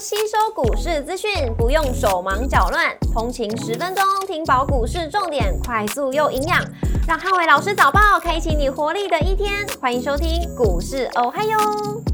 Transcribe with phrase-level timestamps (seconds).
[0.00, 6.64] 吸收股市资讯，不用手忙脚乱，通勤十分钟听饱股市重点，快速又营养，
[7.08, 9.66] 让汉伟老师早报开启你活力的一天。
[9.80, 11.58] 欢迎收听股市哦嗨哟，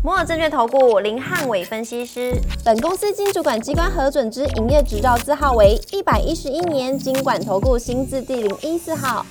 [0.03, 2.33] 摩尔证券投顾林汉伟分析师，
[2.65, 9.27] 本公司经主管机关核准之营业执照字号为一百一十一年经管投顾新字第零一四号。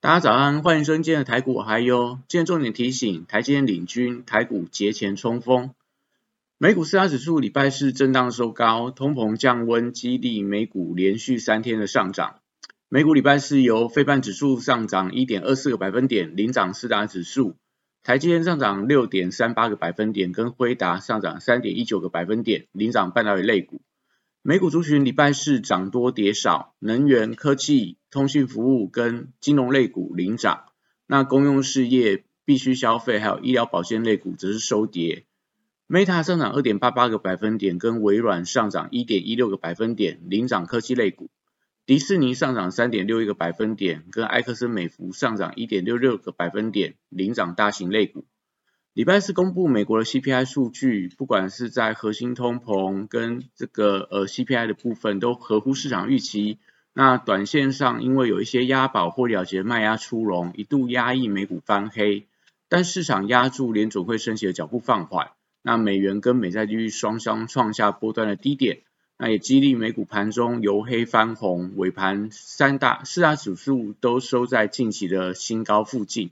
[0.00, 5.70] 大家早安，欢迎收听今天的台股嗨哟，今天重点提醒，台积电领军，台股节前冲锋。
[6.58, 12.40] 美股四大指数礼拜四震荡收高，通膨降温激励美股连续三天的上涨。
[12.88, 17.56] 美股礼拜四由非半指数上涨一点二四个百分点领涨四大指数，
[18.02, 23.82] 台积电上涨六点三八个百分点，跟辉达上涨三点一九个百分点领涨半导体类股。
[24.40, 30.64] 美股族群礼拜四涨多跌少，能源、科技、通讯服务跟金融类股领涨，
[31.06, 35.25] 那公用事业、必须消费还有医疗保健类股则是收跌。
[35.88, 41.30] Meta 上涨二点八八个百分点，跟微软上涨一点一六个百分点，领涨科技类股。
[41.84, 48.24] 迪士尼上涨三点六一个百分点，跟埃克森美孚上涨一点六六个百分点，领涨大型类股。
[48.94, 56.58] 礼拜四公布美国的 CPI 数据，不管是在核心通膨跟这个呃 CPI 的部分，都合乎市场预期。
[56.94, 62.26] 那短线上因为有一些押宝或了结卖压出笼，一度压抑美股翻黑，
[62.68, 65.30] 但市场压住联总会升息的脚步放缓。
[65.66, 68.82] 那美元跟美债利率双双创下波段的低点，
[69.18, 76.30] 那也激励美股盘中由黑翻红，尾盘三大四大指数都收在近期的新高附近。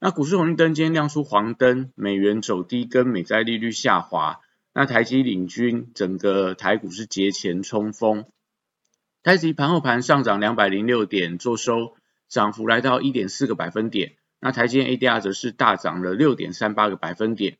[0.00, 4.40] 那股市红绿灯今天亮出黄灯，美元走低跟美债利率下滑，
[4.74, 8.24] 那台积领军，整个台股是节前冲锋。
[9.22, 11.94] 台积盘后盘上涨两百零六点，做收
[12.28, 17.56] 涨幅来到一点四个百分点，那台积 ADR 则是大涨了六点三八个百分点。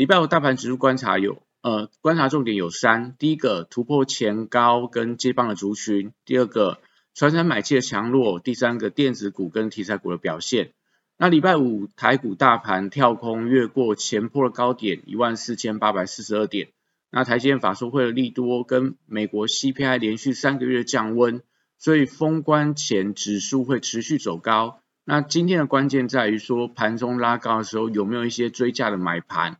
[0.00, 6.80] 礼拜五大盘指数观察有，呃，观察重点有三：第一个突破前高跟接棒的族群；第二个
[7.12, 10.72] 传产买气的强弱；第三个电子股跟题材股的表现。
[11.18, 16.70] 那礼拜五台股大盘跳空越过前坡的高点一万四千八百四十二点，
[17.10, 21.42] 那台积电法说会的利多跟美国 CPI 连续三个月的降温，
[21.76, 24.80] 所以封关前指数会持续走高。
[25.04, 29.58] 那今天的关键在于说盘中拉高的时候有没有一些追价的买盘。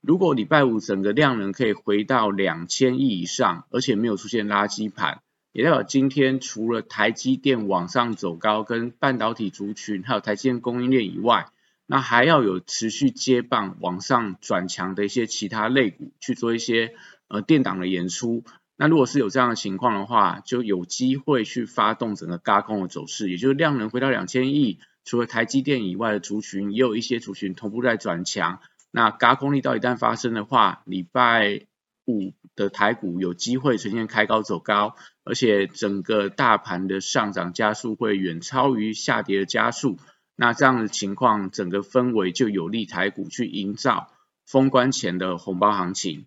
[0.00, 5.22] 如果礼拜五整个量能可以回到两千亿以上，而且没有出现垃圾盘，
[5.52, 11.46] 也代表今天除了台积电往上走高，跟半导体族群还有台积电供应链以外，
[11.86, 16.94] 那还要有持续接棒往上转强的一些其他类股去做一些
[17.26, 18.44] 呃电档的演出。
[18.76, 28.60] 那如果是有这样的情况的话，就有机会去发动整个高空的走势，也就是量能回到两千亿，除了台积电以外的族群，也有一些族群同步在转强。
[28.90, 31.66] 那高空力道一旦发生的话，礼拜
[32.06, 39.98] 五的台股有机会呈现开高走高，而且整个大盘的上涨加速会远超于下跌的加速。
[40.34, 44.10] 那这样的情况，整个氛围就有利台股去营造
[44.46, 46.26] 封关前的红包行情。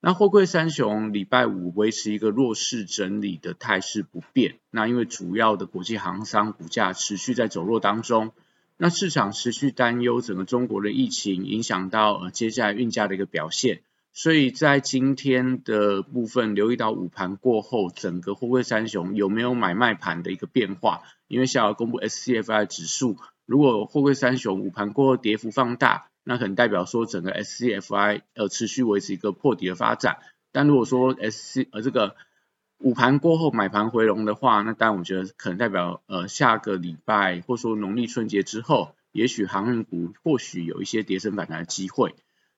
[0.00, 4.58] 那货柜三雄礼拜五维持一个弱势整理的态势不变。
[4.70, 8.32] 那因为主要的国际航商股价持续在走弱当中。
[8.76, 21.02] 那市场持续担忧整个中国的疫情影响到呃接下来运价的一个表现，所以在今天的部分留意到午盘过后，整个货柜三雄有没有买卖盘的一个变化？
[21.28, 23.16] 因为下午公布 SCFI 指数，
[23.46, 30.18] 如果货柜三雄午盘过后跌幅放大，那可能代表说整个 SCFI 呃持续维持一个破底的发展，
[30.52, 32.16] 但如果说 SC 呃这个
[32.82, 42.14] 午盘过后买盘回笼的话，那当然我觉得可能代表呃下个礼拜或说农历春节之后，也许航运股或许有一些跌升反弹的机会。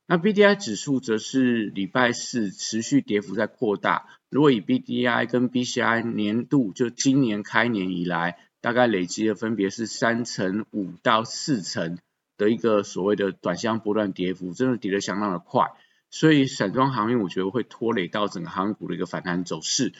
[0.07, 4.07] 那 B D I 指数则是礼拜四持续跌幅在扩大。
[4.31, 11.99] 如果以 B D I 跟 B C I 年度就今年开年以来，大概累积的分别是三成五到四成
[12.37, 15.73] 的一个所谓的短箱波段跌幅，真的跌得相当的快。
[16.11, 19.93] 所以散装航运我觉得会拖累到整个航运股的一个反弹走势。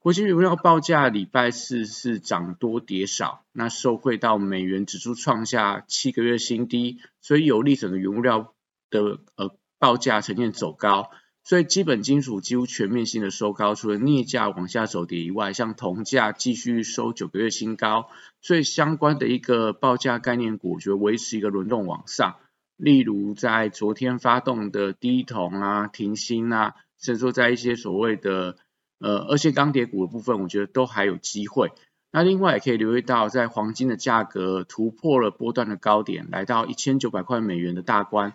[0.00, 8.54] 国际原料报价礼拜四是涨多跌少，那受惠到美元指数创下七个月新低，所以有利整个原物料
[8.90, 11.10] 的呃报价呈现走高，
[11.42, 18.08] 所以基本金属几乎全面性的收高，除了镍价往下走跌以外，像铜价继续收九个月新高，
[18.40, 22.36] 所以相关的一个报价概念股，我觉得维持一个轮动往上，
[22.76, 28.56] 例如在昨天发动的低铜啊、停薪啊，甚至说在一些所谓的。
[28.98, 31.72] 呃，而且钢铁股的部分，我觉得都还有机会。
[32.10, 38.34] 那另外也可以留意到，在黄金的价格突破了波段的高点，来到一千九百块美元的大关。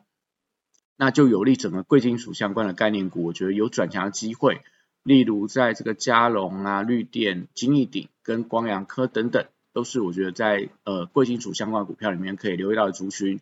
[0.96, 4.62] 那就有利整个贵金属相关的概念股，我觉得有转强的机会。
[5.02, 13.42] 例如在这个嘉龙啊、绿电、金逸鼎跟光阳科等等，都是我觉得在呃贵金属相关股票里面可以留意到的族群。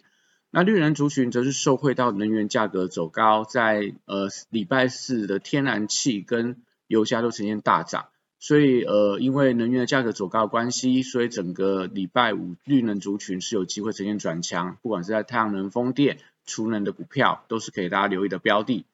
[0.50, 6.58] 那绿能族群则是受惠到能源价格走高，在呃礼拜四的天然气跟
[6.92, 18.86] 油价都呈现大涨，所以呃因为能源的价格走高的关系，所以整个礼拜五绿能族群是有机会呈现转强，不管是在太阳能、风电、储能的股票，都是可以大家留意的标的。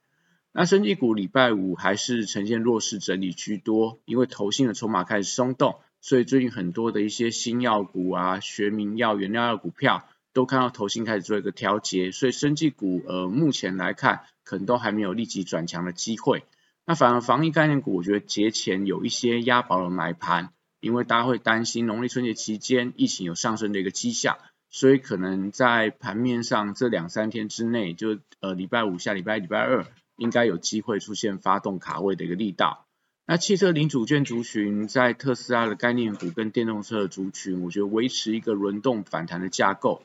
[0.52, 16.44] 那升技股礼拜五还是呈现弱势整理居多，因为投信的筹码开始松动，所以最近很多的一些新药股啊、学名药、原料药股票都看到投信开始做一个调节，所以升技股呃目前来看可能都还没有立即转强的机会。
[16.88, 20.50] 那反而防疫概念股，我觉得节前有一些押宝的买盘，
[20.80, 24.38] 因为大家会担心农历春节期间疫情有上升的一个迹象，
[24.70, 29.86] 所以可能在盘面上这两三天之内，就呃礼拜五下礼拜礼拜二。
[30.20, 32.88] 应该有机会出现发动卡位的一个力道。
[33.28, 40.02] 那汽车零组件族群在特斯拉的概念股跟电动车的族群，我觉得维持一个轮动反弹的架构。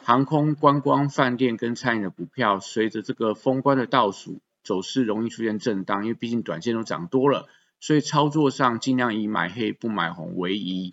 [0.00, 7.48] 航空、观光、饭店跟餐饮的股票，随着这个封关的倒数，走势容易出现震荡，因为毕竟短线都涨多了，
[7.78, 10.92] 所以操作上尽量以买黑不买红为宜。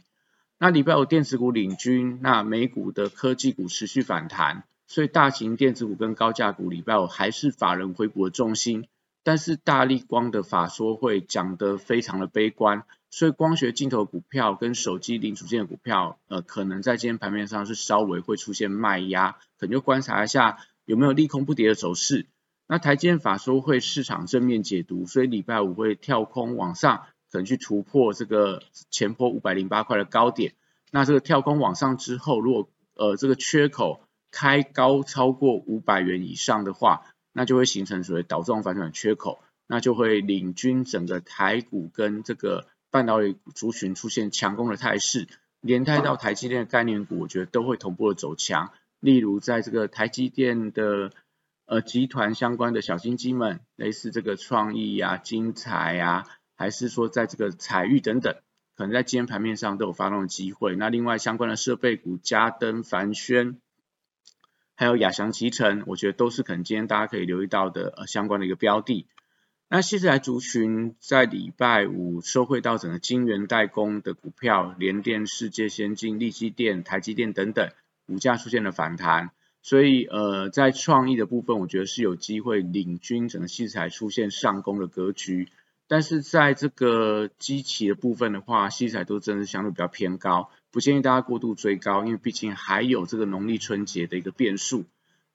[0.59, 4.63] 那礼拜五电子股领军，那美股的科技股持续反弹。
[4.85, 8.87] 所以大型电子股跟高价股礼拜五还是法人回补的重心，
[9.23, 22.27] 但是大力光的法说会讲得非常的悲观，所以光学镜头股票跟手机零组件股票，呃，可能在今天盘面上是稍微会出现卖压，可能就观察一下有没有利空不跌的走势。
[22.67, 30.53] 那台积电法说会市场正面解读，所以礼拜五会跳空往上，可能去突破这个前波五百零八块的高点。
[30.91, 34.01] 那这个跳空往上之后，如果呃这个缺口，
[34.31, 45.27] 开高超过五百元以上的话，那就会形成所谓导状反转缺口，那就会领军整个台股跟这个半导体族群出现强攻的态势，
[45.61, 48.71] 连带到台积电的概念股，我觉得都会同步的走强。
[48.99, 51.11] 例如在这个台积电的
[51.65, 56.25] 呃集团相关的小金鸡们，类似这个创意啊、精彩啊，
[56.55, 58.35] 还是说在这个彩玉等等，
[58.75, 60.75] 可能在今天盘面上都有发动的机会。
[60.75, 63.59] 那另外相关的设备股，嘉登、凡轩。
[64.75, 69.07] 还有亚翔集成，我觉得都是可能今天大家可以留意到的呃相关的一个标的。
[69.69, 77.71] 那西来族群在礼拜五收汇到整个晶圆代工的股票，联电、世界先进、力基电、台积电等等，
[78.07, 79.29] 股价出现了反弹。
[79.63, 85.49] 所以呃在创意的部分，我觉得是有机会领军整个西材出现上攻的格局。
[85.87, 90.49] 但是在这个机器的部分的话，西材都真的相对比较偏高。
[90.71, 94.85] 不建议大家过度追高，因为毕竟还有这个农历春节的一个变数。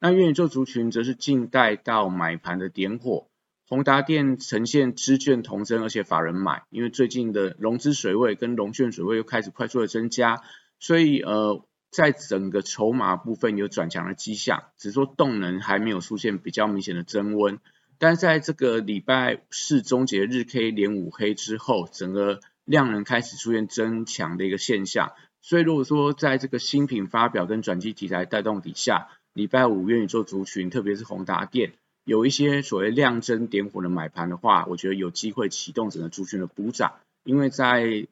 [0.01, 3.29] 那元宇宙族群则是静待到买盘的点火，
[3.69, 10.43] 宏达电呈现支券同增，而且法人买，因为最近的融资水位跟融券水位又开始快速的增加，
[10.81, 17.58] 所以呃在整个筹码部分有转强的迹象，只是说动能还没有出现比较明显的增温。
[17.99, 25.12] 但在这个礼拜四终结日 K 连五黑之后，整个量能开始出现增强的一个现象。
[25.40, 31.73] 所以如果说在这个新品发表跟转机题材带动底下，礼拜五愿意做族群，特别是宏达电，
[32.05, 36.94] 有一些所谓量增点火的买盘的话，我觉得有机会启动整个族群的补涨。
[37.24, 38.06] 因为在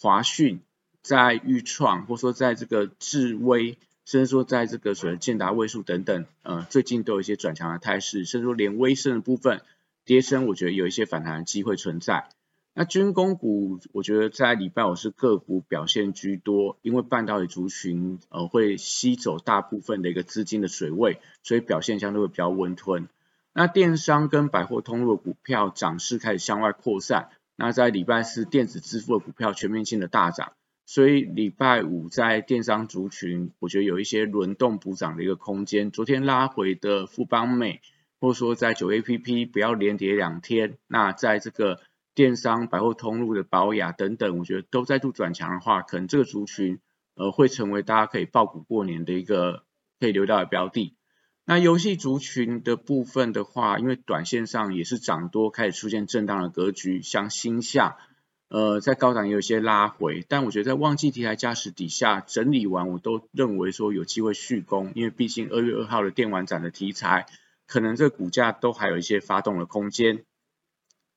[0.00, 0.60] 华讯、
[1.02, 9.62] 在裕创，或说在这个智威，甚至说在这个所谓建达位数等等，呃，最近都有一些转强的态势，甚至说连微升的部分
[10.04, 12.28] 跌升，我觉得有一些反弹的机会存在。
[12.74, 23.08] 那军工股，我觉得在礼拜五是个股表现居多，因为半导体族群呃会吸走大部分的一个资金的水位，所以表现相对会比较温吞。
[23.52, 30.52] 那电商跟百货通路的股票涨势开始向外扩散，那在礼拜四电子支付的股票全面性的大涨，
[30.92, 35.90] 所以礼拜五在电商族群，我觉得有一些轮动补涨的一个空间。
[35.90, 37.80] 昨天拉回的富邦美，
[38.20, 41.80] 或者说在九 A P P 不要连跌两天，那在这个。
[42.14, 46.78] 电商、百货通路的保雅等等，我觉得都再度转强的话，可能这个族群
[47.14, 49.64] 呃会成为大家可以爆股过年的一个
[49.98, 50.94] 可以留到的标的。
[51.46, 57.96] 那游戏族群的部分的话，因为短线上也是涨多，开始出现震荡的格局，像星下
[58.52, 67.24] 呃在高档也有些拉回，但我觉得在旺季题材加持底下整理完，我都认为说有机会续攻，因为毕竟二月二号的电玩展的题材，
[67.66, 70.24] 可能这股价都还有一些发动的空间。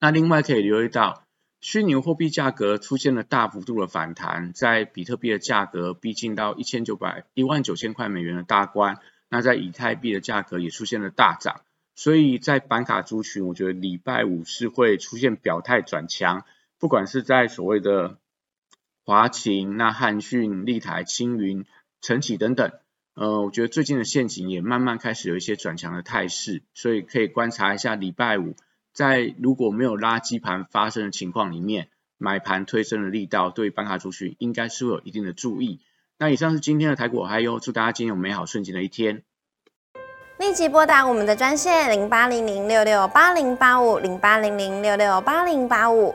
[0.00, 1.24] 那另外可以留意到，
[1.60, 11.60] 虚拟货币价格出现了大幅度的反弹，在比特币的价格逼近到一千九百一万九千块美元的大关，那在以太币的价格也出现了大涨，
[11.94, 16.46] 所以在板卡族群，我觉得礼拜五是会出现表态转强，
[16.78, 18.18] 不管是在所谓的
[19.04, 21.64] 华勤、那汉讯、立台、青云、
[22.00, 22.72] 晨起等等，
[23.14, 28.54] 呃，我觉得最近的陷阱也慢慢开始有一些转强的态势，所以可以观察一下礼拜五，
[28.92, 35.80] 在如果没有垃圾盘发生的情况里面，买盘推升的力道对板卡族群应该是会有一定的注意。
[36.18, 39.22] 那以上是今天的台股，还有祝大家今天有美好顺境的一天。
[40.38, 46.14] 立即拨打我们的专线零八零零六六八零八五零八零零六六八零八五。